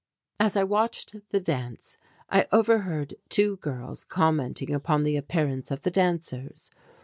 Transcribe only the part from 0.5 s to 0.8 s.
I